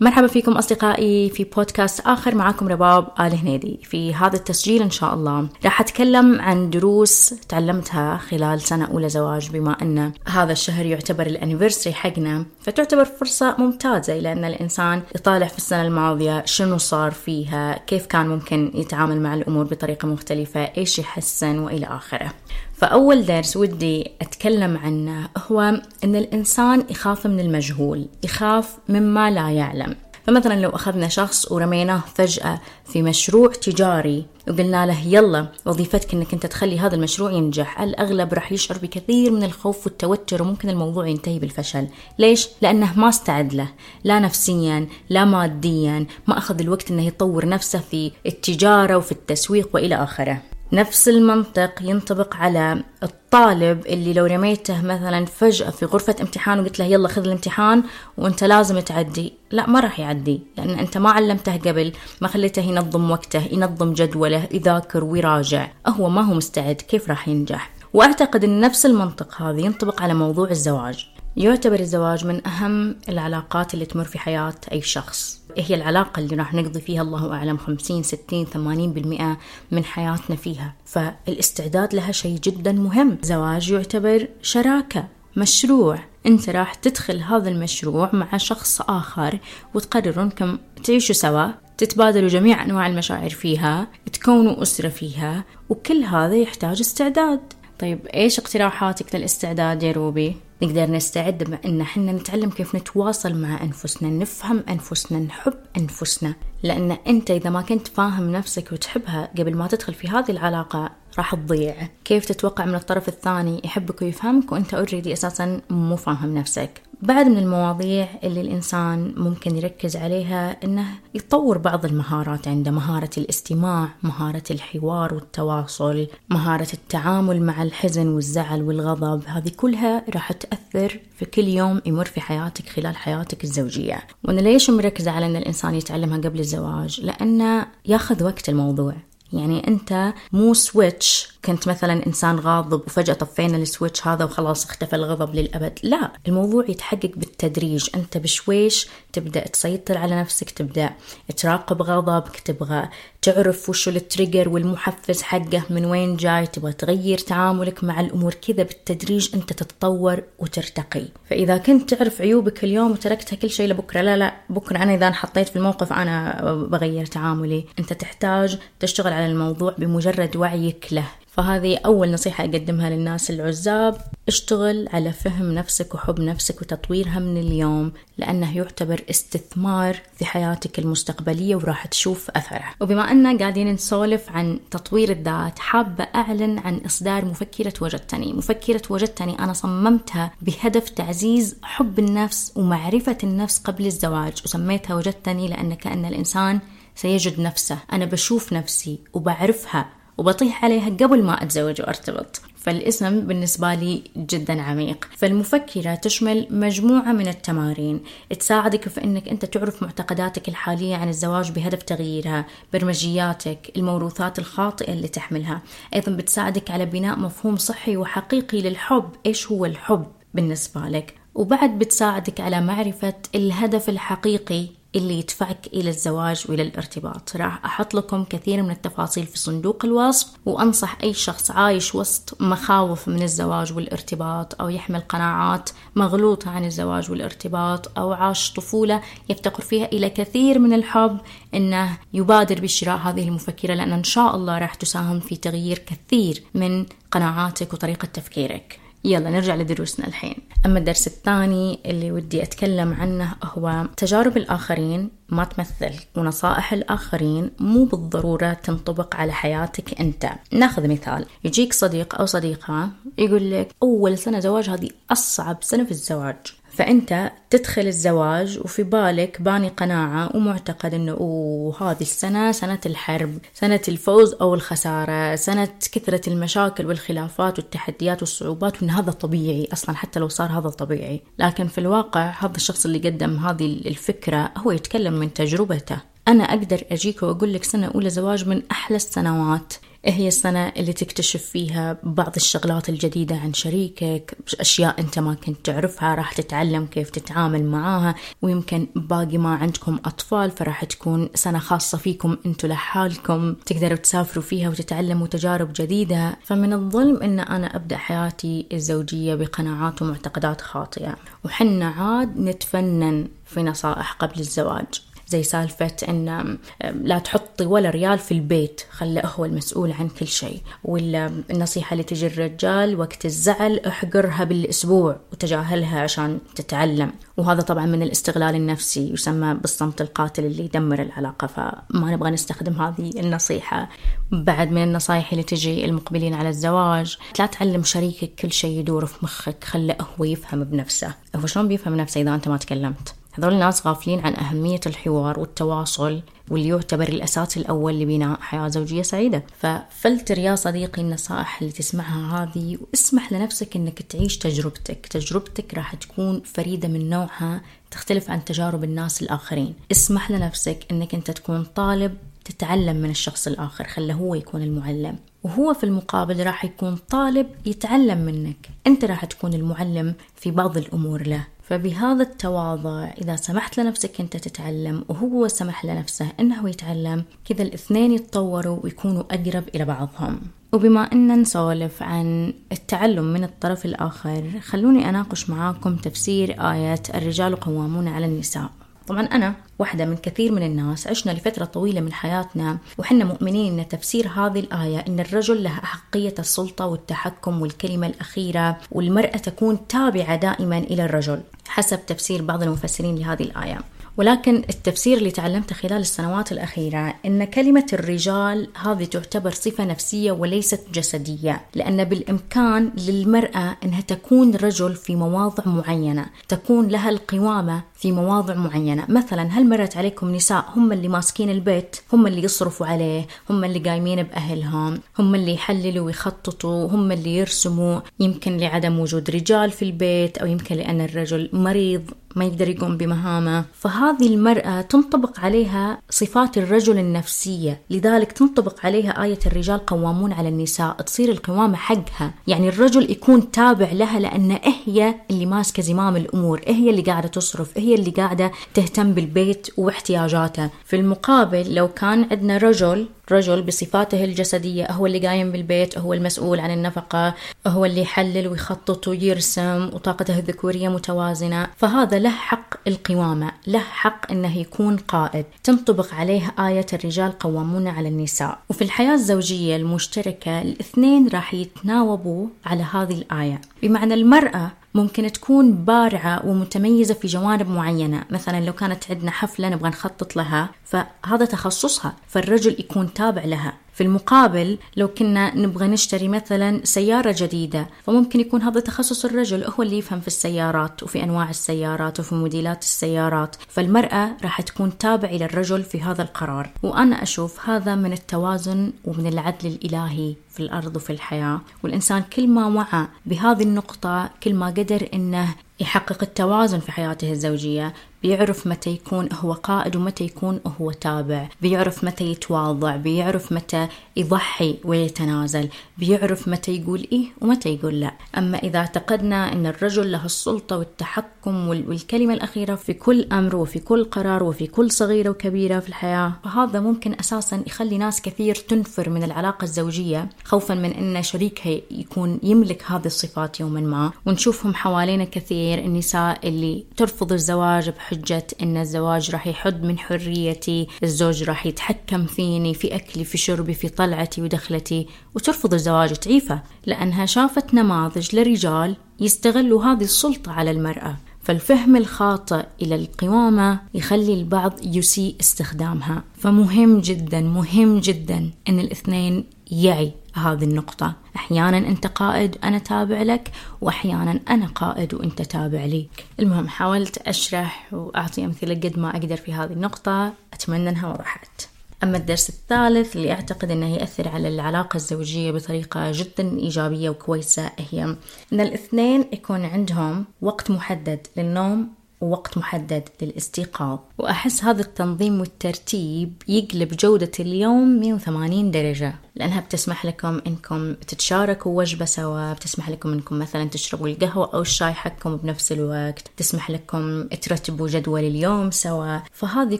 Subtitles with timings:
[0.00, 3.80] مرحبا فيكم أصدقائي في بودكاست آخر معكم رباب آل هنيدي.
[3.82, 9.50] في هذا التسجيل إن شاء الله راح أتكلم عن دروس تعلمتها خلال سنة أولى زواج
[9.50, 15.82] بما أن هذا الشهر يعتبر الأنيفرسري حقنا فتعتبر فرصة ممتازة لأن الإنسان يطالع في السنة
[15.82, 21.86] الماضية شنو صار فيها كيف كان ممكن يتعامل مع الأمور بطريقة مختلفة إيش يحسن وإلى
[21.86, 22.32] آخره.
[22.76, 25.60] فأول درس ودي أتكلم عنه هو
[26.04, 29.96] أن الإنسان يخاف من المجهول يخاف مما لا يعلم.
[30.26, 36.46] فمثلا لو أخذنا شخص ورميناه فجأة في مشروع تجاري وقلنا له يلا وظيفتك إنك أنت
[36.46, 41.86] تخلي هذا المشروع ينجح الأغلب راح يشعر بكثير من الخوف والتوتر وممكن الموضوع ينتهي بالفشل.
[42.18, 43.68] ليش؟ لأنه ما استعد له
[44.04, 49.94] لا نفسيا لا ماديا ما أخذ الوقت إنه يطور نفسه في التجارة وفي التسويق وإلى
[49.94, 50.42] آخره.
[50.72, 56.84] نفس المنطق ينطبق على الطالب اللي لو رميته مثلا فجأة في غرفة امتحان وقلت له
[56.84, 57.82] يلا خذ الامتحان
[58.18, 59.32] وأنت لازم تعدي.
[59.50, 64.48] لا ما راح يعدي لأن أنت ما علمته قبل ما خليته ينظم وقته ينظم جدوله
[64.52, 65.68] يذاكر ويراجع.
[65.86, 70.50] هو ما هو مستعد كيف راح ينجح؟ وأعتقد أن نفس المنطق هذا ينطبق على موضوع
[70.50, 71.06] الزواج.
[71.36, 75.40] يعتبر الزواج من أهم العلاقات اللي تمر في حياة أي شخص.
[75.56, 79.36] هي العلاقة اللي راح نقضي فيها الله أعلم 50 60 80%
[79.70, 83.18] من حياتنا فيها؟ فالاستعداد لها شيء جدا مهم.
[83.22, 85.98] زواج يعتبر شراكة مشروع.
[86.26, 89.38] أنت راح تدخل هذا المشروع مع شخص آخر
[89.74, 91.46] وتقرروا انكم تعيشوا سوا
[91.78, 97.40] تتبادلوا جميع أنواع المشاعر فيها تكونوا أسرة فيها وكل هذا يحتاج استعداد.
[97.78, 104.08] طيب إيش اقتراحاتك للاستعداد يا روبي؟ نقدر نستعد بأن حنا نتعلم كيف نتواصل مع أنفسنا
[104.10, 106.34] نفهم أنفسنا نحب أنفسنا.
[106.62, 111.34] لأن أنت إذا ما كنت فاهم نفسك وتحبها قبل ما تدخل في هذه العلاقة راح
[111.34, 111.88] تضيع.
[112.04, 117.38] كيف تتوقع من الطرف الثاني يحبك ويفهمك وأنت اوريدي أساسا مو فاهم نفسك؟ بعد من
[117.38, 125.14] المواضيع اللي الإنسان ممكن يركز عليها أنه يطور بعض المهارات عنده مهارة الاستماع مهارة الحوار
[125.14, 129.22] والتواصل مهارة التعامل مع الحزن والزعل والغضب.
[129.26, 134.06] هذه كلها راح تأثر في كل يوم يمر في حياتك خلال حياتك الزوجية.
[134.24, 138.94] وأنا ليش مركزة على أن الإنسان يتعلمها قبل الزواج؟ لأنه ياخذ وقت الموضوع.
[139.32, 144.96] يعني أنت مو switch كنت مثلا إنسان غاضب وفجأة طفينا ال switch هذا وخلاص اختفى
[144.96, 145.78] الغضب للأبد.
[145.82, 147.88] لا الموضوع يتحقق بالتدريج.
[147.94, 150.90] أنت بشويش تبدأ تسيطر على نفسك تبدأ
[151.36, 152.88] تراقب غضبك تبغى
[153.26, 158.62] تعرف وش ال trigger والمحفز حقه من وين جاي؟ تبغى تغير تعاملك مع الأمور كذا
[158.62, 161.04] بالتدريج أنت تتطور وترتقي.
[161.30, 165.48] فإذا كنت تعرف عيوبك اليوم وتركتها كل شيء لبكرة لا لا بكرة أنا إذا انحطيت
[165.48, 167.64] في الموقف أنا بغير تعاملي.
[167.78, 171.06] أنت تحتاج تشتغل على الموضوع بمجرد وعيك له.
[171.36, 174.00] فهذه أول نصيحة أقدمها للناس العزاب.
[174.28, 181.56] اشتغل على فهم نفسك وحب نفسك وتطويرها من اليوم لأنه يعتبر استثمار في حياتك المستقبلية
[181.56, 182.64] وراح تشوف أثره.
[182.80, 189.38] وبما أننا قاعدين نسولف عن تطوير الذات حابة أعلن عن إصدار مفكرة وجدتني مفكرة وجدتني
[189.38, 196.60] أنا صممتها بهدف تعزيز حب النفس ومعرفة النفس قبل الزواج وسميتها وجدتني لأن كأن الإنسان
[196.94, 197.78] سيجد نفسه.
[197.92, 202.40] أنا بشوف نفسي وبعرفها وبطيح عليها قبل ما أتزوج وأرتبط.
[202.56, 205.08] فالاسم بالنسبة لي جدا عميق.
[205.16, 208.00] فالمفكرة تشمل مجموعة من التمارين.
[208.38, 215.08] تساعدك في أنك أنت تعرف معتقداتك الحالية عن الزواج بهدف تغييرها برمجياتك الموروثات الخاطئة اللي
[215.08, 215.62] تحملها.
[215.94, 219.10] أيضا بتساعدك على بناء مفهوم صحي وحقيقي للحب.
[219.26, 224.66] إيش هو الحب بالنسبة لك؟ وبعد بتساعدك على معرفة الهدف الحقيقي
[224.96, 227.36] اللي يدفعك إلى الزواج وإلى الارتباط.
[227.36, 233.08] راح أحط لكم كثير من التفاصيل في صندوق الوصف وأنصح أي شخص عايش وسط مخاوف
[233.08, 239.86] من الزواج والارتباط أو يحمل قناعات مغلوطة عن الزواج والارتباط أو عاش طفولة يفتقر فيها
[239.86, 241.18] إلى كثير من الحب.
[241.54, 246.86] أنه يبادر بشراء هذه المفكرة لأن إن شاء الله راح تساهم في تغيير كثير من
[247.10, 248.85] قناعاتك وطريقة تفكيرك.
[249.06, 250.36] يلا نرجع لدروسنا الحين.
[250.66, 257.84] أما الدرس الثاني اللي ودي أتكلم عنه هو تجارب الآخرين ما تمثل ونصائح الآخرين مو
[257.84, 260.30] بالضرورة تنطبق على حياتك أنت.
[260.52, 261.26] ناخذ مثال.
[261.44, 262.88] يجيك صديق أو صديقة
[263.18, 266.36] يقول لك أول سنة زواج هذه أصعب سنة في الزواج.
[266.76, 273.80] فأنت تدخل الزواج وفي بالك باني قناعة ومعتقد أنه أوه هذه السنة سنة الحرب سنة
[273.88, 280.28] الفوز أو الخسارة سنة كثرة المشاكل والخلافات والتحديات والصعوبات وأن هذا طبيعي أصلا حتى لو
[280.28, 281.22] صار هذا طبيعي.
[281.38, 285.98] لكن في الواقع هذا الشخص اللي قدم هذه الفكرة هو يتكلم من تجربته.
[286.28, 289.74] أنا أقدر أجيك وأقول لك سنة أولى زواج من أحلى السنوات.
[290.08, 296.14] هي السنة اللي تكتشف فيها بعض الشغلات الجديدة عن شريكك؟ أشياء أنت ما كنت تعرفها
[296.14, 302.36] راح تتعلم كيف تتعامل معاها ويمكن باقي ما عندكم أطفال فراح تكون سنة خاصة فيكم
[302.46, 303.54] أنتوا لحالكم.
[303.54, 306.36] تقدروا تسافروا فيها وتتعلموا تجارب جديدة.
[306.44, 311.16] فمن الظلم أن أنا أبدأ حياتي الزوجية بقناعات ومعتقدات خاطئة.
[311.44, 315.02] وحنا عاد نتفنن في نصائح قبل الزواج.
[315.28, 316.58] زي سالفة أن
[317.02, 318.80] لا تحطي ولا ريال في البيت.
[318.90, 320.60] خله هو المسؤول عن كل شيء.
[320.84, 327.12] ولا النصيحة اللي تجي الرجال وقت الزعل احقرها بالأسبوع وتجاهلها عشان تتعلم.
[327.36, 331.46] وهذا طبعا من الاستغلال النفسي يسمى بالصمت القاتل اللي يدمر العلاقة.
[331.46, 333.88] فما نبغى نستخدم هذه النصيحة.
[334.32, 339.24] بعد من النصايح اللي تجي المقبلين على الزواج لا تعلم شريكك كل شيء يدور في
[339.24, 339.64] مخك.
[339.64, 341.14] خله هو يفهم بنفسه.
[341.36, 346.22] هو شلون بيفهم نفسه إذا أنت ما تكلمت؟ هذول الناس غافلين عن أهمية الحوار والتواصل
[346.50, 349.42] واللي يعتبر الأساس الأول لبناء حياة زوجية سعيدة.
[349.58, 355.06] ففلتر يا صديقي النصائح اللي تسمعها هذه واسمح لنفسك أنك تعيش تجربتك.
[355.06, 357.60] تجربتك راح تكون فريدة من نوعها
[357.90, 359.74] تختلف عن تجارب الناس الآخرين.
[359.92, 365.16] اسمح لنفسك أنك أنت تكون طالب تتعلم من الشخص الآخر خله هو يكون المعلم.
[365.42, 368.70] وهو في المقابل راح يكون طالب يتعلم منك.
[368.86, 371.44] أنت راح تكون المعلم في بعض الأمور له.
[371.68, 378.78] فبهذا التواضع إذا سمحت لنفسك أنت تتعلم وهو سمح لنفسه أنه يتعلم كذا الاثنين يتطوروا
[378.84, 380.40] ويكونوا أقرب إلى بعضهم.
[380.72, 388.08] وبما أن نسولف عن التعلم من الطرف الآخر خلوني أناقش معاكم تفسير آية الرجال قوامون
[388.08, 388.70] على النساء.
[389.06, 393.88] طبعا أنا واحدة من كثير من الناس عشنا لفترة طويلة من حياتنا وحنا مؤمنين أن
[393.88, 400.78] تفسير هذه الآية أن الرجل له أحقية السلطة والتحكم والكلمة الأخيرة والمرأة تكون تابعة دائما
[400.78, 403.78] إلى الرجل حسب تفسير بعض المفسرين لهذه الآية.
[404.16, 410.80] ولكن التفسير اللي تعلمته خلال السنوات الأخيرة أن كلمة الرجال هذه تعتبر صفة نفسية وليست
[410.94, 418.54] جسدية لأن بالإمكان للمرأة أنها تكون رجل في مواضع معينة تكون لها القوامة في مواضع
[418.54, 419.04] معينة.
[419.08, 423.78] مثلا هل مرت عليكم نساء هم اللي ماسكين البيت هم اللي يصرفوا عليه هم اللي
[423.78, 430.38] قايمين بأهلهم هم اللي يحللوا ويخططوا هم اللي يرسموا يمكن لعدم وجود رجال في البيت
[430.38, 433.64] أو يمكن لأن الرجل مريض؟ ما يقدر يقوم بمهامه.
[433.72, 437.80] فهذه المرأة تنطبق عليها صفات الرجل النفسية.
[437.90, 440.94] لذلك تنطبق عليها آية الرجال قوامون على النساء.
[440.94, 442.34] تصير القوامة حقها.
[442.46, 446.60] يعني الرجل يكون تابع لها لأن هي اللي ماسكة زمام الأمور.
[446.66, 447.78] هي اللي قاعدة تصرف.
[447.78, 450.70] هي اللي قاعدة تهتم بالبيت واحتياجاته.
[450.84, 456.60] في المقابل لو كان عندنا رجل رجل بصفاته الجسدية هو اللي قايم بالبيت هو المسؤول
[456.60, 457.34] عن النفقة
[457.66, 461.68] هو اللي يحلل ويخطط ويرسم وطاقته الذكورية متوازنة.
[461.76, 465.44] فهذا له حق القوامة له حق أنه يكون قائد.
[465.64, 468.58] تنطبق عليه آية الرجال قوامون على النساء.
[468.68, 473.60] وفي الحياة الزوجية المشتركة الاثنين راح يتناوبوا على هذه الآية.
[473.82, 478.24] بمعنى المرأة ممكن تكون بارعة ومتميزة في جوانب معينة.
[478.30, 483.72] مثلا لو كانت عندنا حفلة نبغى نخطط لها فهذا تخصصها فالرجل يكون تابع لها.
[483.96, 489.82] في المقابل لو كنا نبغى نشتري مثلا سيارة جديدة فممكن يكون هذا تخصص الرجل هو
[489.82, 495.44] اللي يفهم في السيارات وفي أنواع السيارات وفي موديلات السيارات فالمرأة راح تكون تابع إلى
[495.44, 496.70] الرجل في هذا القرار.
[496.82, 501.60] وأنا أشوف هذا من التوازن ومن العدل الإلهي في الأرض وفي الحياة.
[501.82, 507.94] والإنسان كل ما وعى بهذه النقطة كل ما قدر إنه يحقق التوازن في حياته الزوجية
[508.26, 511.48] بيعرف متى يكون هو قائد ومتى يكون هو تابع.
[511.62, 512.96] بيعرف متى يتواضع.
[512.96, 515.68] بيعرف متى يضحي ويتنازل.
[515.98, 518.12] بيعرف متى يقول إيه ومتى يقول لا.
[518.38, 524.04] أما إذا اعتقدنا أن الرجل له السلطة والتحكم والكلمة الأخيرة في كل أمر وفي كل
[524.04, 529.22] قرار وفي كل صغيرة وكبيرة في الحياة فهذا ممكن أساسا يخلي ناس كثير تنفر من
[529.22, 534.12] العلاقة الزوجية خوفا من أن شريكها يكون يملك هذه الصفات يوما ما.
[534.26, 538.15] ونشوفهم حوالينا كثير النساء اللي ترفض الزواج بحجة
[538.62, 543.88] أن الزواج راح يحد من حريتي الزوج راح يتحكم فيني في أكلي في شربي في
[543.88, 551.16] طلعتي ودخلتي وترفض الزواج تعيفه لأنها شافت نماذج لرجال يستغلوا هذه السلطة على المرأة.
[551.42, 556.24] فالفهم الخاطئ إلى القوامة يخلي البعض يسيء استخدامها.
[556.38, 561.14] فمهم جدا مهم جدا أن الاثنين يعي هذه النقطة.
[561.46, 563.50] أحيانا أنت قائد أنا تابع لك
[563.80, 566.08] وأحيانا أنا قائد وأنت تابع لي.
[566.40, 570.32] المهم حاولت أشرح وأعطي أمثلة قد ما أقدر في هذه النقطة.
[570.52, 571.68] أتمنى أنها وضحت
[572.02, 578.04] أما الدرس الثالث اللي أعتقد أنه يأثر على العلاقة الزوجية بطريقة جدا إيجابية وكويسة هي
[578.52, 581.88] أن الاثنين يكون عندهم وقت محدد للنوم
[582.20, 583.98] ووقت محدد للاستيقاظ.
[584.18, 589.14] وأحس هذا التنظيم والترتيب يقلب جودة اليوم 180 درجة.
[589.36, 594.92] لأنها بتسمح لكم إنكم تتشاركوا وجبة سوا بتسمح لكم إنكم مثلا تشربوا القهوة أو الشاي
[594.92, 599.18] حقكم بنفس الوقت تسمح لكم ترتبوا جدول اليوم سوا.
[599.32, 599.78] فهذه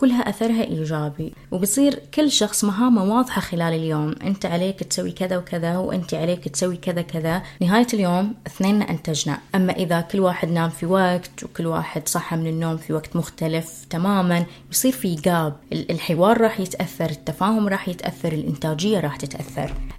[0.00, 4.14] كلها أثرها إيجابي وبصير كل شخص مهامه واضحة خلال اليوم.
[4.22, 7.42] أنت عليك تسوي كذا وكذا وأنت عليك تسوي كذا كذا.
[7.60, 9.38] نهاية اليوم اثنين أنتجنا.
[9.54, 13.86] أما إذا كل واحد نام في وقت وكل واحد صحى من النوم في وقت مختلف
[13.90, 19.39] تماما يصير في جاب الحوار راح يتأثر التفاهم راح يتأثر الإنتاجية راح تتأثر.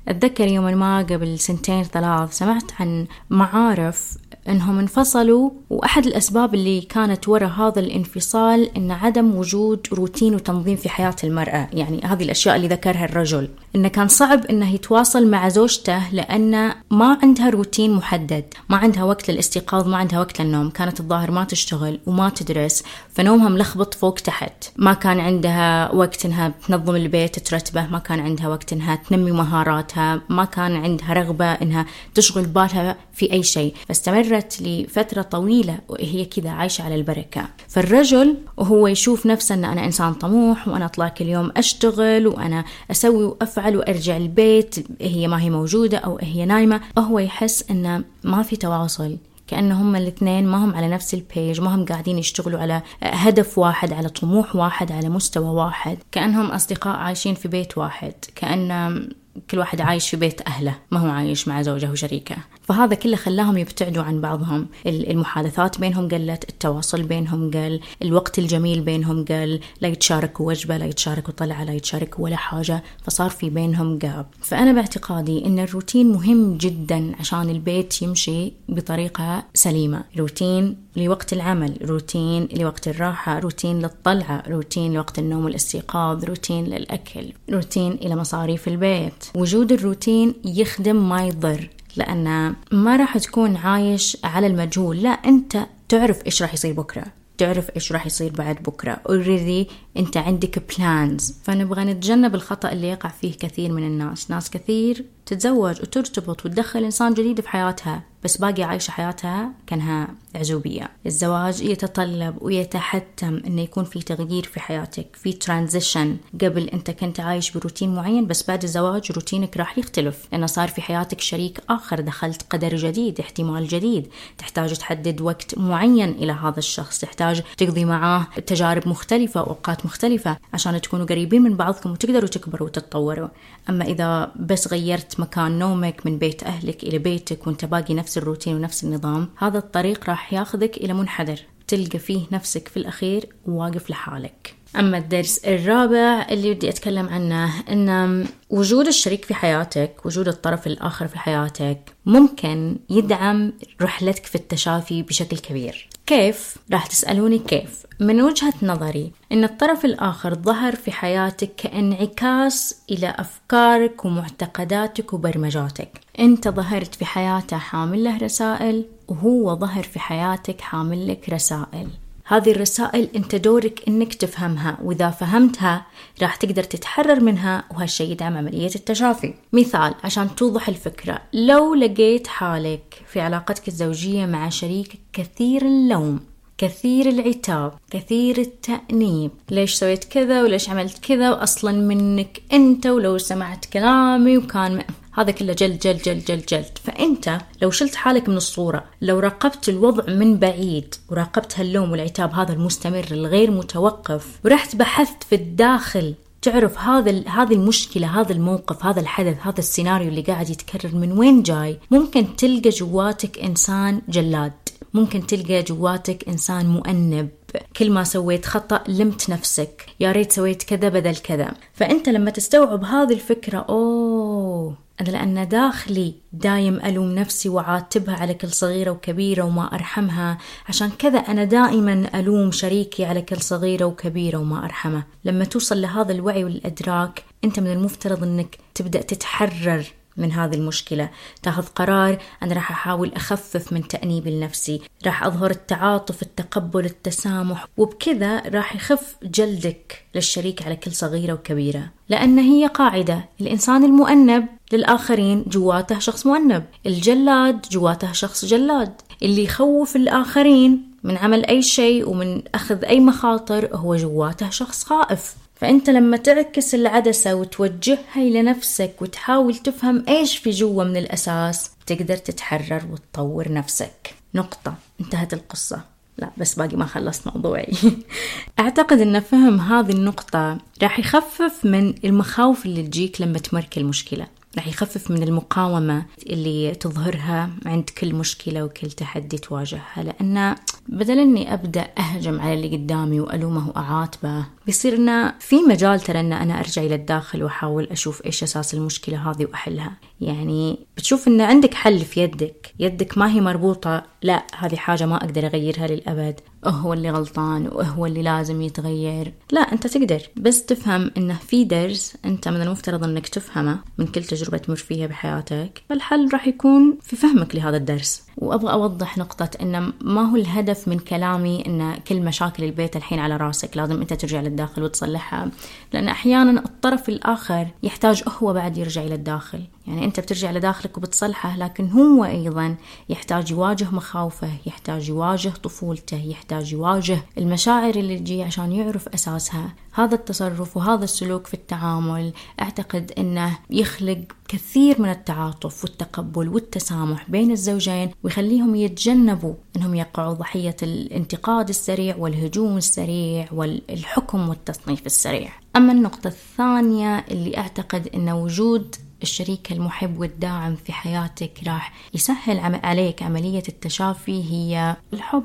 [0.08, 4.18] أتذكر يوم ما قبل سنتين ثلاث سمعت عن معارف
[4.50, 10.90] إنهم انفصلوا وأحد الأسباب اللي كانت وراء هذا الانفصال إن عدم وجود روتين وتنظيم في
[10.90, 16.10] حياة المرأة، يعني هذه الأشياء اللي ذكرها الرجل، إنه كان صعب إنه يتواصل مع زوجته
[16.14, 21.32] لأن ما عندها روتين محدد، ما عندها وقت للاستيقاظ، ما عندها وقت للنوم، كانت الظاهر
[21.32, 22.84] ما تشتغل وما تدرس،
[23.14, 28.48] فنومها ملخبط فوق تحت، ما كان عندها وقت إنها تنظم البيت ترتبه، ما كان عندها
[28.48, 34.31] وقت إنها تنمي مهاراتها، ما كان عندها رغبة إنها تشغل بالها في أي شيء، فاستمر
[34.38, 37.46] استمرت لفترة طويلة وهي كذا عايشة على البركة.
[37.68, 43.24] فالرجل وهو يشوف نفسه أن أنا إنسان طموح وأنا أطلع كل يوم أشتغل وأنا أسوي
[43.24, 46.82] وأفعل وأرجع البيت هي ما هي موجودة أو هي نايمة.
[46.98, 51.62] هو يحس أنه ما في تواصل كأن هم الاثنين ما هم على نفس ال page
[51.62, 55.98] ما هم قاعدين يشتغلوا على هدف واحد على طموح واحد على مستوى واحد.
[56.12, 58.14] كأنهم أصدقاء عايشين في بيت واحد.
[58.36, 59.10] كأن
[59.52, 62.36] كل واحد عايش في بيت أهله ما هو عايش مع زوجه وشريكه.
[62.62, 64.68] فهذا كله خلاهم يبتعدوا عن بعضهم.
[64.86, 69.60] المحادثات بينهم قلت التواصل بينهم قل الوقت الجميل بينهم قل.
[69.82, 72.84] لا يتشاركوا وجبة لا يتشاركوا طلعة لا يتشاركوا ولا حاجة.
[73.04, 80.04] فصار في بينهم gap فأنا باعتقادي أن الروتين مهم جدا عشان البيت يمشي بطريقة سليمة.
[80.18, 87.92] روتين لوقت العمل روتين لوقت الراحة روتين للطلعة روتين لوقت النوم والاستيقاظ روتين للأكل روتين
[87.92, 89.21] إلى مصاريف البيت.
[89.36, 95.04] وجود الروتين يخدم ما يضر لأن ما راح تكون عايش على المجهول.
[95.04, 95.58] لا أنت
[95.90, 97.06] تعرف إيش راح يصير بكرة
[97.38, 99.02] تعرف إيش راح يصير بعد بكرة.
[99.10, 104.32] already أنت عندك plans فنبغى نتجنب الخطأ اللي يقع فيه كثير من الناس.
[104.32, 110.90] ناس كثير تتزوج وترتبط وتدخل إنسان جديد في حياتها بس باقي عايشة حياتها كأنها عزوبية
[111.06, 117.52] الزواج يتطلب ويتحتم إنه يكون في تغيير في حياتك في transition قبل أنت كنت عايش
[117.52, 120.28] بروتين معين بس بعد الزواج روتينك راح يختلف.
[120.32, 124.08] لأنه صار في حياتك شريك آخر دخلت قدر جديد احتمال جديد.
[124.38, 130.82] تحتاج تحدد وقت معين إلى هذا الشخص تحتاج تقضي معاه تجارب مختلفة واوقات مختلفة عشان
[130.82, 133.28] تكونوا قريبين من بعضكم وتقدروا تكبروا وتتطوروا.
[133.70, 138.56] أما إذا بس غيرت مكان نومك من بيت أهلك إلى بيتك وانت باقي نفس الروتين
[138.56, 141.40] ونفس النظام هذا الطريق راح ياخذك إلى منحدر.
[141.68, 144.56] تلقى فيه نفسك في الأخير واقف لحالك.
[144.76, 151.08] أما الدرس الرابع اللي بدي أتكلم عنه أن وجود الشريك في حياتك وجود الطرف الآخر
[151.08, 158.54] في حياتك ممكن يدعم رحلتك في التشافي بشكل كبير كيف؟ راح تسألوني كيف؟ من وجهة
[158.64, 167.06] نظري أن الطرف الآخر ظهر في حياتك كإنعكاس إلى أفكارك ومعتقداتك وبرمجاتك أنت ظهرت في
[167.06, 171.88] حياته حامل له رسائل وهو ظهر في حياتك حامل لك رسائل
[172.26, 175.86] هذه الرسائل انت دورك انك تفهمها وإذا فهمتها
[176.22, 183.02] راح تقدر تتحرر منها وهالشيء يدعم عملية التشافي مثال عشان توضح الفكرة لو لقيت حالك
[183.08, 186.20] في علاقتك الزوجية مع شريكك كثير اللوم
[186.62, 189.32] كثير العتاب كثير التأنيب.
[189.50, 194.82] ليش سويت كذا وليش عملت كذا؟ وأصلا منك أنت ولو سمعت كلامي وكان م...
[195.14, 196.78] هذا كله جلد جلد جلد جلد جلد.
[196.84, 202.54] فأنت لو شلت حالك من الصورة لو راقبت الوضع من بعيد وراقبت هاللوم والعتاب هذا
[202.54, 209.38] المستمر الغير متوقف ورحت بحثت في الداخل تعرف هذا هذه المشكلة هذا الموقف هذا الحدث
[209.42, 214.52] هذا السيناريو اللي قاعد يتكرر من وين جاي؟ ممكن تلقى جواتك إنسان جلاد.
[214.94, 217.30] ممكن تلقى جواتك إنسان مؤنب.
[217.78, 219.86] كل ما سويت خطأ لمت نفسك.
[220.00, 221.54] يا ريت سويت كذا بدل كذا.
[221.74, 224.76] فأنت لما تستوعب هذه الفكرة أوه!
[225.02, 230.38] أنا لأن داخلي دايم ألوم نفسي وعاتبها على كل صغيرة وكبيرة وما أرحمها.
[230.70, 235.04] عشان كذا أنا دائما ألوم شريكي على كل صغيرة وكبيرة وما أرحمه.
[235.26, 239.86] لما توصل لهذا الوعي والإدراك أنت من المفترض أنك تبدأ تتحرر.
[240.18, 241.10] من هذه المشكلة.
[241.44, 248.50] تاخذ قرار أنا راح أحاول أخفف من تأنيب النفسي راح أظهر التعاطف التقبل التسامح وبكذا
[248.50, 251.92] راح يخف جلدك للشريك على كل صغيرة وكبيرة.
[252.10, 253.30] لأن هي قاعدة.
[253.42, 256.64] الإنسان المؤنب للآخرين جواته شخص مؤنب.
[256.86, 258.94] الجلاد جواته شخص جلاد.
[259.24, 265.36] اللي يخوف الآخرين من عمل أي شيء ومن أخذ أي مخاطر هو جواته شخص خائف.
[265.62, 272.18] فأنت لما تعكس العدسة وتوجهها إلى نفسك وتحاول تفهم إيش في جوا من الأساس تقدر
[272.18, 274.16] تتحرر وتطور نفسك.
[274.36, 274.76] نقطة.
[275.02, 275.82] انتهت القصة.
[276.18, 277.74] لا بس باقي ما خلصت موضوعي.
[278.60, 284.28] أعتقد أن فهم هذه النقطة راح يخفف من المخاوف اللي تجيك لما تمرك المشكلة.
[284.56, 290.56] راح يخفف من المقاومة اللي تظهرها عند كل مشكلة وكل تحدي تواجهها لأن
[290.92, 296.34] بدل إني أبدأ أهجم على اللي قدامي وألومه واعاتبه بيصير إنه في مجال ترى إن
[296.34, 299.92] أنا أرجع إلى الداخل وأحاول أشوف إيش أساس المشكلة هذه وأحلها.
[300.22, 305.16] يعني بتشوف إن عندك حل في يدك يدك ما هي مربوطة لا هذه حاجة ما
[305.16, 309.34] أقدر أغيرها للأبد هو اللي غلطان وهو اللي لازم يتغير.
[309.52, 314.24] لا أنت تقدر بس تفهم إنه في درس أنت من المفترض إنك تفهمه من كل
[314.24, 315.84] تجربة تمر فيها بحياتك.
[315.90, 318.24] فالحل راح يكون في فهمك لهذا الدرس.
[318.38, 323.38] وأبغى أوضح نقطة إن ما هو الهدف من كلامي إن كل مشاكل البيت الحين على
[323.38, 325.52] راسك لازم أنت ترجع للداخل وتصلحها.
[325.94, 329.62] لأن أحيانا الطرف الآخر يحتاج هو بعد يرجع إلى الداخل.
[329.88, 332.76] يعني أنت بترجع لداخلك وبتصلحه لكن هو أيضا
[333.10, 340.16] يحتاج يواجه مخاوفه يحتاج يواجه طفولته يحتاج يواجه المشاعر اللي تجي عشان يعرف أساسها هذا
[340.16, 348.12] التصرف وهذا السلوك في التعامل أعتقد إنه يخلق كثير من التعاطف والتقبل والتسامح بين الزوجين
[348.24, 355.52] ويخليهم يتجنبوا إنهم يقعوا ضحية الانتقاد السريع والهجوم السريع والحكم والتصنيف السريع.
[355.76, 363.24] أما النقطة الثانية اللي أعتقد إن وجود الشريك المحب والداعم في حياتك راح يسهل عليك
[363.24, 365.44] عملية التشافي هي الحب.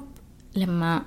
[0.57, 1.03] لما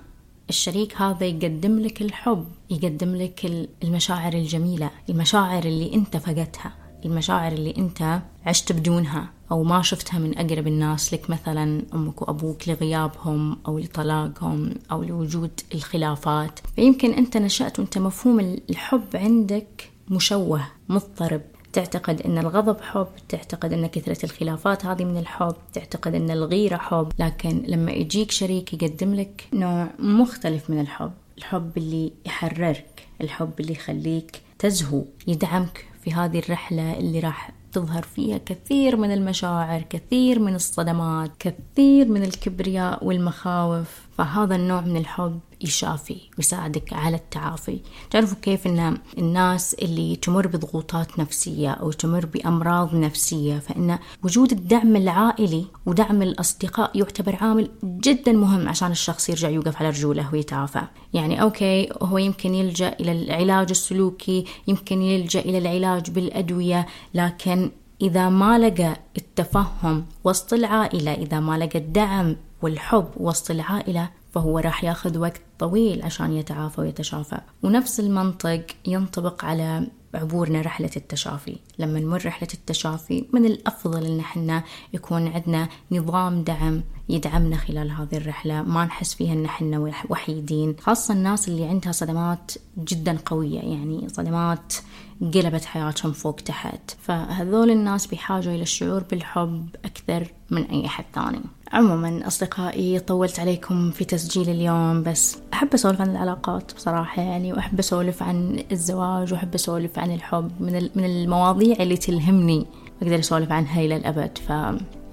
[0.50, 6.74] الشريك هذا يقدم لك الحب يقدم لك المشاعر الجميلة المشاعر اللي انت فقدتها
[7.06, 12.70] المشاعر اللي انت عشت بدونها أو ما شفتها من أقرب الناس لك مثلا أمك وأبوك
[12.70, 16.60] لغيابهم أو لطلاقهم أو لوجود الخلافات.
[16.76, 21.42] فيمكن أنت نشأت وأنت مفهوم الحب عندك مشوه مضطرب.
[21.74, 27.12] تعتقد إن الغضب حب تعتقد إن كثرة الخلافات هذه من الحب تعتقد إن الغيرة حب.
[27.20, 33.72] لكن لما يجيك شريك يقدم لك نوع مختلف من الحب الحب اللي يحررك الحب اللي
[33.72, 40.56] يخليك تزهو يدعمك في هذه الرحلة اللي راح تظهر فيها كثير من المشاعر كثير من
[40.56, 44.08] الصدمات كثير من الكبرياء والمخاوف.
[44.18, 47.80] فهذا النوع من الحب يشافي ويساعدك على التعافي.
[48.12, 54.96] تعرفوا كيف إن الناس اللي تمر بضغوطات نفسية أو تمر بأمراض نفسية فإن وجود الدعم
[54.96, 60.82] العائلي ودعم الأصدقاء يعتبر عامل جدا مهم عشان الشخص يرجع يوقف على رجوله ويتعافى.
[61.14, 68.30] يعني أوكي هو يمكن يلجأ إلى العلاج السلوكي يمكن يلجأ إلى العلاج بالأدوية لكن إذا
[68.30, 75.18] ما لقى التفهم وسط العائلة إذا ما لقى الدعم والحب وسط العائلة فهو راح ياخذ
[75.18, 77.42] وقت طويل عشان يتعافى ويتشافى.
[77.64, 81.58] ونفس المنطق ينطبق على عبورنا رحلة التشافي.
[81.80, 84.64] لما نمر رحلة التشافي من الأفضل إن إحنا
[84.94, 88.62] يكون عندنا نظام دعم يدعمنا خلال هذه الرحلة.
[88.62, 90.76] ما نحس فيها إن إحنا وحيدين.
[90.82, 93.60] خاصة الناس اللي عندها صدمات جدا قوية.
[93.60, 94.74] يعني صدمات
[95.22, 96.92] قلبت حياتهم فوق تحت.
[97.02, 101.42] فهذول الناس بحاجة إلى الشعور بالحب أكثر من أي أحد ثاني.
[101.72, 107.80] عموما أصدقائي طولت عليكم في تسجيل اليوم بس أحب أسولف عن العلاقات بصراحة يعني وأحب
[107.80, 112.66] أسولف عن الزواج وأحب أسولف عن الحب من من المواضيع اللي تلهمني
[113.02, 114.38] أقدر أسولف عنها إلى الأبد.
[114.38, 114.52] ف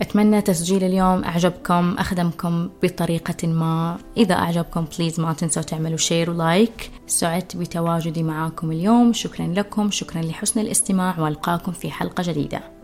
[0.00, 3.96] أتمنى تسجيل اليوم أعجبكم أخدمكم بطريقة ما.
[4.16, 9.12] إذا أعجبكم please ما تنسوا تعملوا share و like سعدت بتواجدي معاكم اليوم.
[9.12, 12.75] شكرا لكم شكرا لحسن الاستماع وألقاكم في حلقة جديدة.